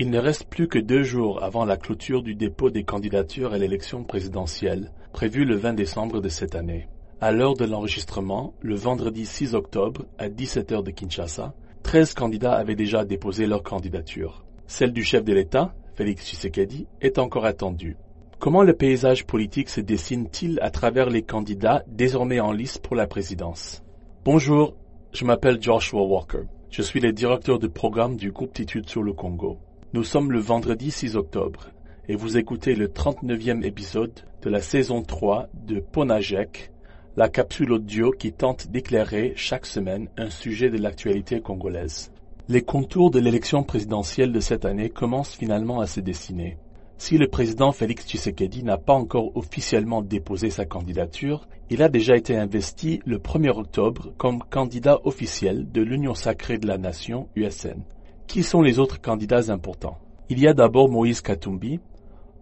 [0.00, 3.58] Il ne reste plus que deux jours avant la clôture du dépôt des candidatures à
[3.58, 6.88] l'élection présidentielle, prévue le 20 décembre de cette année.
[7.20, 12.76] À l'heure de l'enregistrement, le vendredi 6 octobre, à 17h de Kinshasa, 13 candidats avaient
[12.76, 14.44] déjà déposé leur candidature.
[14.68, 17.96] Celle du chef de l'État, Félix Tshisekedi, est encore attendue.
[18.38, 23.08] Comment le paysage politique se dessine-t-il à travers les candidats désormais en lice pour la
[23.08, 23.82] présidence?
[24.24, 24.76] Bonjour,
[25.12, 26.44] je m'appelle Joshua Walker.
[26.70, 29.58] Je suis le directeur de programme du groupe d'études sur le Congo.
[29.94, 31.70] Nous sommes le vendredi 6 octobre
[32.08, 36.70] et vous écoutez le 39e épisode de la saison 3 de Ponajek,
[37.16, 42.12] la capsule audio qui tente d'éclairer chaque semaine un sujet de l'actualité congolaise.
[42.50, 46.58] Les contours de l'élection présidentielle de cette année commencent finalement à se dessiner.
[46.98, 52.14] Si le président Félix Tshisekedi n'a pas encore officiellement déposé sa candidature, il a déjà
[52.14, 57.84] été investi le 1er octobre comme candidat officiel de l'Union sacrée de la nation USN.
[58.28, 59.96] Qui sont les autres candidats importants?
[60.28, 61.80] Il y a d'abord Moïse Katumbi,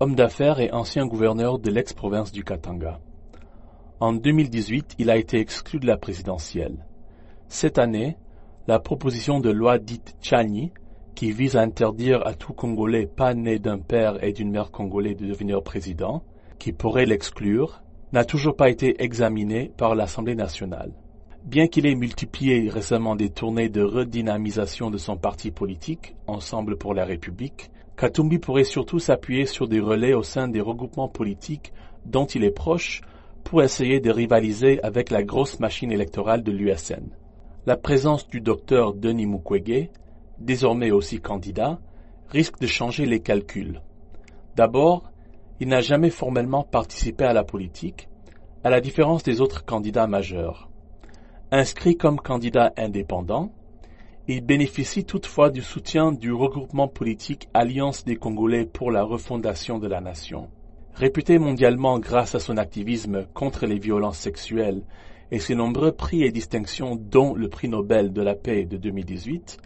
[0.00, 2.98] homme d'affaires et ancien gouverneur de l'ex-province du Katanga.
[4.00, 6.84] En 2018, il a été exclu de la présidentielle.
[7.46, 8.16] Cette année,
[8.66, 10.72] la proposition de loi dite Chani,
[11.14, 15.14] qui vise à interdire à tout Congolais pas né d'un père et d'une mère congolais
[15.14, 16.24] de devenir président,
[16.58, 17.80] qui pourrait l'exclure,
[18.12, 20.90] n'a toujours pas été examinée par l'Assemblée nationale.
[21.46, 26.92] Bien qu'il ait multiplié récemment des tournées de redynamisation de son parti politique, Ensemble pour
[26.92, 31.72] la République, Katumbi pourrait surtout s'appuyer sur des relais au sein des regroupements politiques
[32.04, 33.00] dont il est proche
[33.44, 37.14] pour essayer de rivaliser avec la grosse machine électorale de l'USN.
[37.64, 39.88] La présence du docteur Denis Mukwege,
[40.40, 41.78] désormais aussi candidat,
[42.28, 43.82] risque de changer les calculs.
[44.56, 45.12] D'abord,
[45.60, 48.08] il n'a jamais formellement participé à la politique,
[48.64, 50.68] à la différence des autres candidats majeurs.
[51.52, 53.52] Inscrit comme candidat indépendant,
[54.26, 59.86] il bénéficie toutefois du soutien du regroupement politique Alliance des Congolais pour la refondation de
[59.86, 60.48] la nation.
[60.94, 64.82] Réputé mondialement grâce à son activisme contre les violences sexuelles
[65.30, 69.58] et ses nombreux prix et distinctions dont le prix Nobel de la paix de 2018,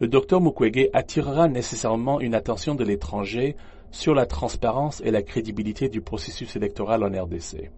[0.00, 3.54] le docteur Mukwege attirera nécessairement une attention de l'étranger
[3.92, 7.70] sur la transparence et la crédibilité du processus électoral en RDC.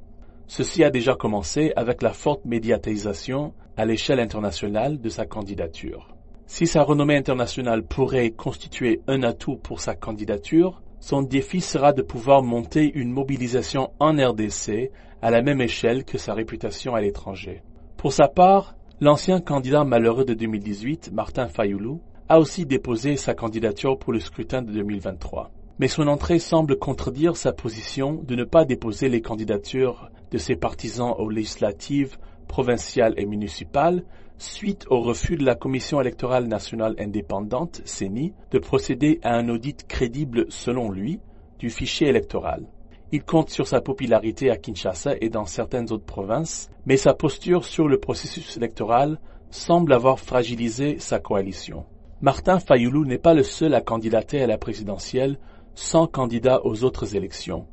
[0.48, 6.14] Ceci a déjà commencé avec la forte médiatisation à l'échelle internationale de sa candidature.
[6.46, 12.02] Si sa renommée internationale pourrait constituer un atout pour sa candidature, son défi sera de
[12.02, 17.62] pouvoir monter une mobilisation en RDC à la même échelle que sa réputation à l'étranger.
[17.96, 23.98] Pour sa part, l'ancien candidat malheureux de 2018, Martin Fayoulou, a aussi déposé sa candidature
[23.98, 28.64] pour le scrutin de 2023 mais son entrée semble contredire sa position de ne pas
[28.64, 32.16] déposer les candidatures de ses partisans aux législatives
[32.48, 34.04] provinciales et municipales
[34.38, 39.86] suite au refus de la Commission électorale nationale indépendante, CENI, de procéder à un audit
[39.86, 41.20] crédible, selon lui,
[41.58, 42.66] du fichier électoral.
[43.12, 47.64] Il compte sur sa popularité à Kinshasa et dans certaines autres provinces, mais sa posture
[47.64, 49.18] sur le processus électoral
[49.50, 51.84] semble avoir fragilisé sa coalition.
[52.20, 55.38] Martin Fayoulou n'est pas le seul à candidater à la présidentielle
[55.74, 57.66] sans candidat aux autres élections.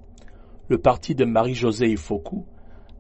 [0.70, 2.46] Le parti de Marie-Josée Ifoku,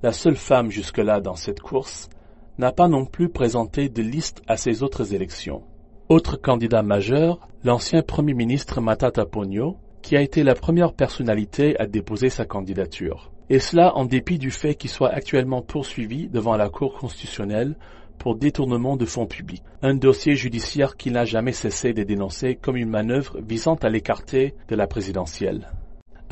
[0.01, 2.09] la seule femme jusque-là dans cette course,
[2.57, 5.63] n'a pas non plus présenté de liste à ces autres élections.
[6.09, 11.87] Autre candidat majeur, l'ancien Premier ministre Matata Pogno, qui a été la première personnalité à
[11.87, 13.31] déposer sa candidature.
[13.49, 17.77] Et cela en dépit du fait qu'il soit actuellement poursuivi devant la Cour constitutionnelle
[18.17, 22.75] pour détournement de fonds publics, un dossier judiciaire qu'il n'a jamais cessé de dénoncer comme
[22.75, 25.69] une manœuvre visant à l'écarter de la présidentielle.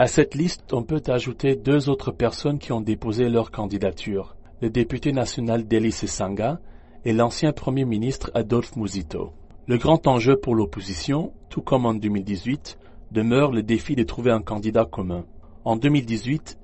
[0.02, 4.72] À cette liste, on peut ajouter deux autres personnes qui ont déposé leur candidature, le
[4.72, 6.60] député national Delis Sanga
[7.06, 9.32] et l'ancien Premier ministre Adolphe Muzito.
[9.68, 12.80] Le grand enjeu pour l'opposition, tout comme en 2018,
[13.12, 15.24] demeure le défi de trouver un candidat commun.
[15.66, 16.58] En 2018,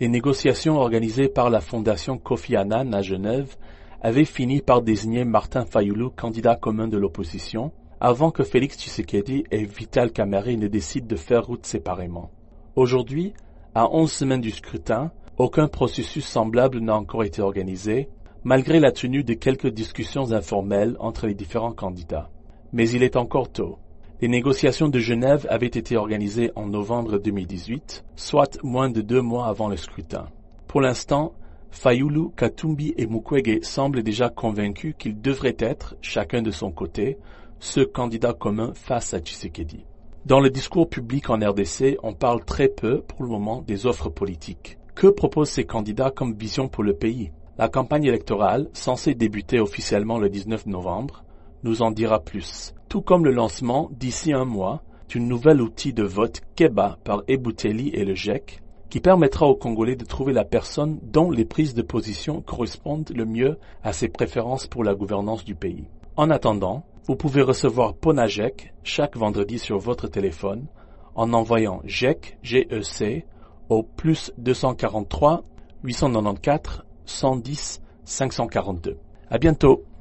[0.00, 3.56] les négociations organisées par la Fondation Kofi Annan à Genève
[4.02, 9.64] avait fini par désigner Martin Fayoulou candidat commun de l'opposition, avant que Félix Tshisekedi et
[9.64, 12.30] Vital Kamerhe ne décident de faire route séparément.
[12.74, 13.34] Aujourd'hui,
[13.74, 18.08] à onze semaines du scrutin, aucun processus semblable n'a encore été organisé,
[18.44, 22.30] malgré la tenue de quelques discussions informelles entre les différents candidats.
[22.72, 23.76] Mais il est encore tôt.
[24.22, 29.48] Les négociations de Genève avaient été organisées en novembre 2018, soit moins de deux mois
[29.48, 30.28] avant le scrutin.
[30.66, 31.34] Pour l'instant,
[31.72, 37.18] Fayoulou, Katumbi et Mukwege semblent déjà convaincus qu'ils devraient être, chacun de son côté,
[37.58, 39.84] ce candidat commun face à Tshisekedi.
[40.24, 44.08] Dans le discours public en RDC, on parle très peu, pour le moment, des offres
[44.08, 44.78] politiques.
[44.94, 47.32] Que proposent ces candidats comme vision pour le pays?
[47.58, 51.24] La campagne électorale, censée débuter officiellement le 19 novembre,
[51.64, 52.72] nous en dira plus.
[52.88, 57.88] Tout comme le lancement, d'ici un mois, un nouvel outil de vote Keba par Ebouteli
[57.88, 61.82] et le GEC qui permettra aux Congolais de trouver la personne dont les prises de
[61.82, 65.88] position correspondent le mieux à ses préférences pour la gouvernance du pays.
[66.16, 70.66] En attendant, vous pouvez recevoir Ponagec chaque vendredi sur votre téléphone
[71.14, 73.26] en envoyant GEC, GEC
[73.68, 75.42] au plus 243
[75.82, 78.98] 894 110 542.
[79.30, 79.84] À bientôt!